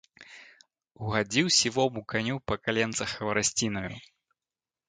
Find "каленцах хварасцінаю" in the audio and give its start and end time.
2.65-3.95